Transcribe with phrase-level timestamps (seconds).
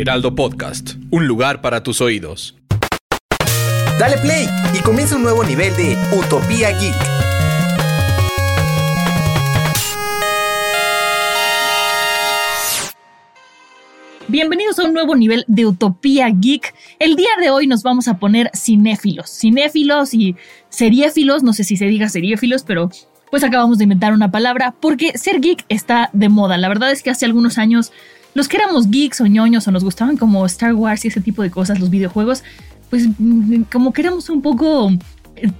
[0.00, 2.56] Heraldo Podcast, un lugar para tus oídos.
[3.98, 6.94] Dale play y comienza un nuevo nivel de Utopía Geek.
[14.28, 16.74] Bienvenidos a un nuevo nivel de Utopía Geek.
[16.98, 20.34] El día de hoy nos vamos a poner cinéfilos, cinéfilos y
[20.70, 22.88] seriéfilos, no sé si se diga seriéfilos, pero
[23.30, 26.56] pues acabamos de inventar una palabra porque ser geek está de moda.
[26.56, 27.92] La verdad es que hace algunos años
[28.34, 31.42] los que éramos geeks o ñoños o nos gustaban como Star Wars y ese tipo
[31.42, 32.42] de cosas, los videojuegos,
[32.88, 34.92] pues mm, como que éramos un poco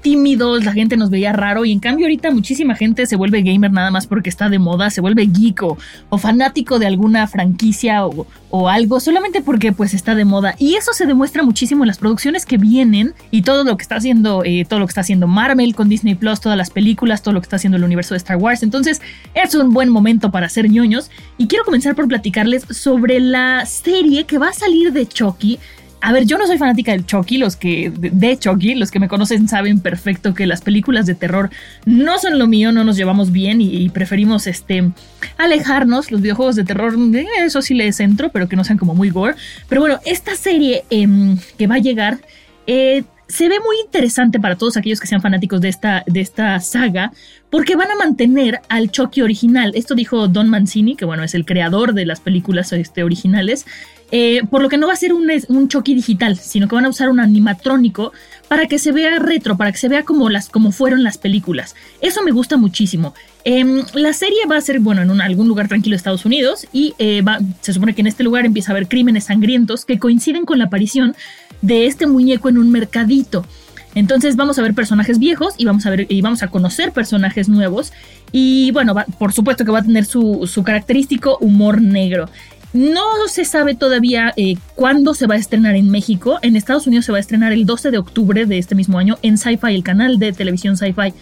[0.00, 3.72] tímidos, la gente nos veía raro y en cambio ahorita muchísima gente se vuelve gamer
[3.72, 8.26] nada más porque está de moda, se vuelve geek o, fanático de alguna franquicia o,
[8.68, 10.54] algo solamente porque pues está de moda.
[10.58, 13.96] Y eso se demuestra muchísimo en las producciones que vienen y todo lo que está
[13.96, 17.34] haciendo eh, todo lo que está haciendo Marvel con Disney Plus, todas las películas, todo
[17.34, 19.00] lo que está haciendo el universo de Star Wars, entonces
[19.34, 21.10] es un buen momento para ser ñoños.
[21.38, 25.58] Y quiero comenzar por platicarles sobre la serie que va a salir de Chucky
[26.00, 29.08] a ver, yo no soy fanática del Chucky, los que de Chucky, los que me
[29.08, 31.50] conocen saben perfecto que las películas de terror
[31.84, 34.90] no son lo mío, no nos llevamos bien y, preferimos este
[35.36, 36.10] alejarnos.
[36.10, 39.10] Los videojuegos de terror, eh, eso sí les entro, pero que no sean como muy
[39.10, 39.34] gore.
[39.68, 42.18] Pero bueno, esta serie em, que va a llegar
[42.66, 46.58] eh, se ve muy interesante para todos aquellos que sean fanáticos de esta, de esta
[46.60, 47.12] saga,
[47.48, 49.72] porque van a mantener al Chucky original.
[49.74, 53.66] Esto dijo Don Mancini, que bueno, es el creador de las películas este, originales.
[54.12, 56.84] Eh, por lo que no va a ser un, un Chucky digital, sino que van
[56.84, 58.12] a usar un animatrónico
[58.48, 61.76] para que se vea retro, para que se vea como, las, como fueron las películas.
[62.00, 63.14] Eso me gusta muchísimo.
[63.44, 66.94] Em, la serie va a ser, bueno, en algún lugar tranquilo de Estados Unidos y
[66.98, 67.22] eh,
[67.60, 70.64] se supone que en este lugar empieza a haber crímenes sangrientos que coinciden con la
[70.64, 71.14] aparición
[71.62, 73.46] de este muñeco en un mercadito.
[73.94, 77.48] Entonces vamos a ver personajes viejos y vamos a ver y vamos a conocer personajes
[77.48, 77.92] nuevos.
[78.32, 82.28] Y bueno, por supuesto que va a tener su, su característico humor negro.
[82.72, 86.38] No se sabe todavía eh, cuándo se va a estrenar en México.
[86.42, 89.18] En Estados Unidos se va a estrenar el 12 de octubre de este mismo año
[89.22, 91.12] en Sci-Fi, el canal de televisión Sci-Fi.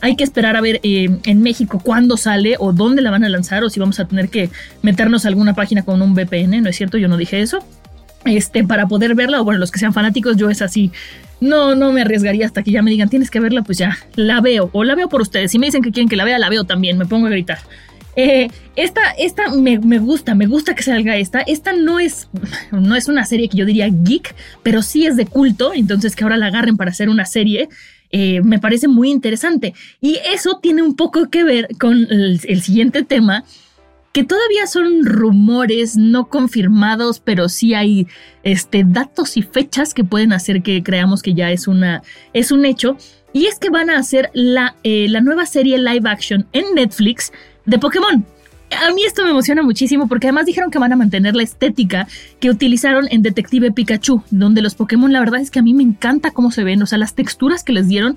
[0.00, 3.28] Hay que esperar a ver eh, en México cuándo sale o dónde la van a
[3.28, 4.50] lanzar o si vamos a tener que
[4.82, 6.62] meternos a alguna página con un VPN.
[6.62, 7.60] No es cierto, yo no dije eso.
[8.24, 10.90] Este, para poder verla, o bueno, los que sean fanáticos, yo es así.
[11.40, 14.40] No, no me arriesgaría hasta que ya me digan tienes que verla, pues ya la
[14.40, 14.70] veo.
[14.72, 15.52] O la veo por ustedes.
[15.52, 16.98] Si me dicen que quieren que la vea, la veo también.
[16.98, 17.58] Me pongo a gritar.
[18.20, 21.38] Eh, esta esta me, gusta, me gusta que salga esta.
[21.38, 22.28] Esta no es,
[22.72, 24.34] no es una serie que yo diría geek,
[24.64, 27.68] pero sí es de culto, entonces que ahora la agarren para hacer una serie.
[28.10, 29.72] Eh, me parece muy interesante.
[30.00, 33.44] Y eso tiene un poco que ver con el, siguiente tema,
[34.12, 38.08] que todavía son rumores no confirmados, pero sí hay
[38.42, 42.02] este, datos y fechas que pueden hacer que creamos que ya es, una,
[42.32, 42.96] es un hecho.
[43.32, 47.30] Y es que van a hacer la, eh, la nueva serie live action en Netflix
[47.68, 48.24] de Pokémon.
[48.70, 52.06] A mí esto me emociona muchísimo porque además dijeron que van a mantener la estética
[52.40, 55.82] que utilizaron en Detective Pikachu, donde los Pokémon la verdad es que a mí me
[55.82, 58.16] encanta cómo se ven, o sea, las texturas que les dieron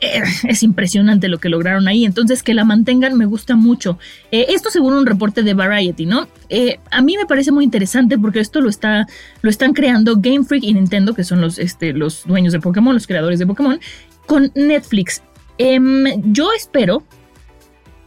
[0.00, 2.04] eh, es impresionante lo que lograron ahí.
[2.04, 3.98] Entonces, que la mantengan me gusta mucho.
[4.30, 6.28] Eh, esto según un reporte de Variety, ¿no?
[6.48, 9.06] Eh, a mí me parece muy interesante porque esto lo, está,
[9.40, 12.94] lo están creando Game Freak y Nintendo, que son los, este, los dueños de Pokémon,
[12.94, 13.80] los creadores de Pokémon,
[14.26, 15.22] con Netflix.
[15.58, 17.04] Em, yo espero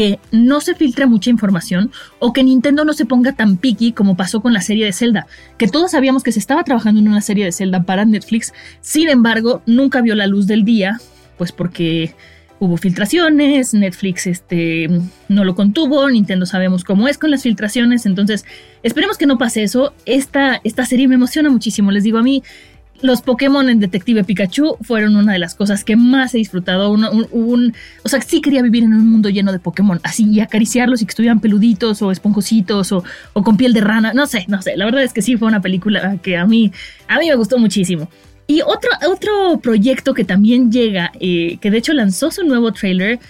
[0.00, 4.16] que no se filtre mucha información o que Nintendo no se ponga tan picky como
[4.16, 5.26] pasó con la serie de Zelda,
[5.58, 9.10] que todos sabíamos que se estaba trabajando en una serie de Zelda para Netflix, sin
[9.10, 10.98] embargo, nunca vio la luz del día,
[11.36, 12.14] pues porque
[12.60, 14.88] hubo filtraciones, Netflix este,
[15.28, 18.46] no lo contuvo, Nintendo sabemos cómo es con las filtraciones, entonces
[18.82, 19.92] esperemos que no pase eso.
[20.06, 22.42] Esta, esta serie me emociona muchísimo, les digo a mí,
[23.02, 26.92] los Pokémon en Detective Pikachu fueron una de las cosas que más he disfrutado.
[26.92, 31.06] O sea, sí quería vivir en un mundo lleno de Pokémon, así y acariciarlos y
[31.06, 34.12] que estuvieran peluditos o esponjositos o, con piel de rana.
[34.12, 34.76] No sé, no sé.
[34.76, 36.72] La verdad es que sí fue una película que a mí,
[37.08, 38.08] a mí me gustó muchísimo.
[38.46, 43.20] Y otro, otro proyecto que también llega, eh, que de hecho lanzó su nuevo trailer,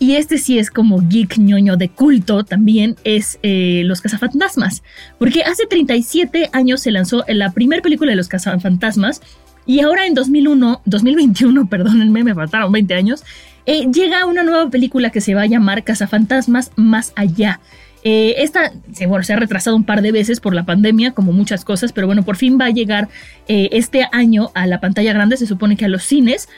[0.00, 4.82] y este sí es como geek ñoño de culto también, es eh, Los Cazafantasmas.
[5.18, 9.20] Porque hace 37 años se lanzó la primera película de Los Cazafantasmas
[9.66, 13.24] y ahora en 2001, 2021, perdónenme, me faltaron 20 años,
[13.66, 17.60] eh, llega una nueva película que se va a llamar Cazafantasmas Más Allá.
[18.04, 18.72] Eh, esta
[19.08, 22.06] bueno, se ha retrasado un par de veces por la pandemia, como muchas cosas, pero
[22.06, 23.08] bueno, por fin va a llegar
[23.48, 26.48] este año a la pantalla grande, se supone que a los cines.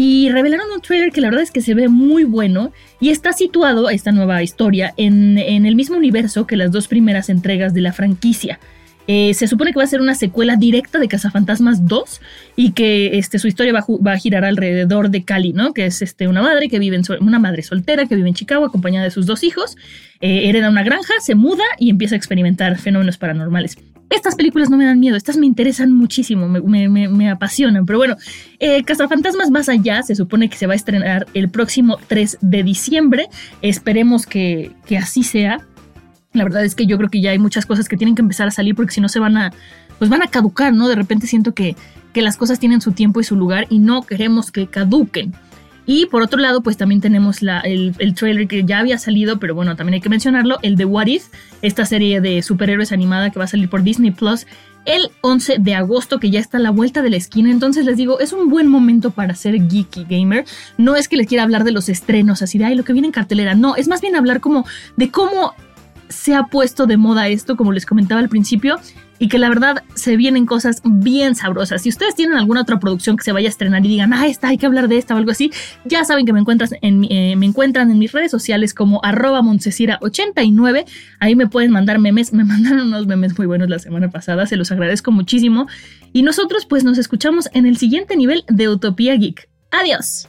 [0.00, 3.32] Y revelaron un trailer que la verdad es que se ve muy bueno y está
[3.32, 7.80] situado, esta nueva historia, en, en el mismo universo que las dos primeras entregas de
[7.80, 8.60] la franquicia.
[9.10, 12.20] Eh, se supone que va a ser una secuela directa de Cazafantasmas 2
[12.56, 15.72] y que este, su historia va, a girar alrededor de Cali, ¿no?
[15.72, 18.66] Que es este, una madre que vive en una madre soltera que vive en Chicago
[18.66, 19.78] acompañada de sus dos hijos,
[20.20, 23.78] eh, hereda una granja, se muda y empieza a experimentar fenómenos paranormales.
[24.10, 27.86] Estas películas no me dan miedo, estas me interesan muchísimo, me, apasionan.
[27.86, 28.16] Pero bueno,
[28.58, 32.62] eh, Cazafantasmas Más Allá se supone que se va a estrenar el próximo 3 de
[32.62, 33.28] diciembre.
[33.62, 35.66] Esperemos que, que así sea.
[36.32, 38.48] La verdad es que yo creo que ya hay muchas cosas que tienen que empezar
[38.48, 39.52] a salir porque si no se van a,
[39.98, 40.88] pues van a caducar, ¿no?
[40.88, 41.74] De repente siento que,
[42.12, 45.34] que las cosas tienen su tiempo y su lugar y no queremos que caduquen.
[45.86, 49.38] Y por otro lado, pues también tenemos la, el, el, trailer que ya había salido,
[49.38, 51.28] pero bueno, también hay que mencionarlo, el de What If,
[51.62, 54.46] esta serie de superhéroes animada que va a salir por Disney Plus
[54.88, 57.50] el 11 de agosto, que ya está a la vuelta de la esquina.
[57.50, 60.44] Entonces les digo, es un buen momento para ser geeky gamer.
[60.78, 63.08] No es que les quiera hablar de los estrenos, así de, ay, lo que viene
[63.08, 63.54] en cartelera.
[63.54, 64.66] No, es más bien hablar como
[64.96, 65.54] de cómo
[66.08, 68.78] se ha puesto de moda esto, como les comentaba al principio,
[69.18, 71.82] y que la verdad se vienen cosas bien sabrosas.
[71.82, 74.48] Si ustedes tienen alguna otra producción que se vaya a estrenar y digan, ah, esta,
[74.48, 75.50] hay que hablar de esta o algo así,
[75.84, 79.40] ya saben que me, encuentras en, eh, me encuentran en mis redes sociales como arroba
[79.40, 80.84] 89
[81.20, 82.32] Ahí me pueden mandar memes.
[82.32, 85.66] Me mandaron unos memes muy buenos la semana pasada, se los agradezco muchísimo.
[86.12, 89.48] Y nosotros pues nos escuchamos en el siguiente nivel de Utopía Geek.
[89.70, 90.28] Adiós.